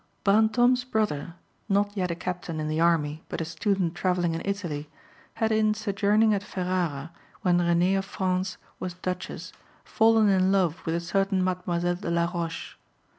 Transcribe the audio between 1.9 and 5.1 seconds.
yet a captain in the army, but a student travelling in Italy,